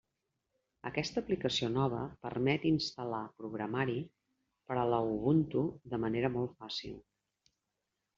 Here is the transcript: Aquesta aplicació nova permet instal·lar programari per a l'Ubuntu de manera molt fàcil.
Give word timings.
Aquesta 0.89 1.21
aplicació 1.25 1.67
nova 1.73 1.99
permet 2.27 2.65
instal·lar 2.69 3.19
programari 3.41 3.97
per 4.71 4.79
a 4.85 4.87
l'Ubuntu 4.93 5.63
de 5.93 6.01
manera 6.07 6.33
molt 6.39 6.57
fàcil. 6.65 6.97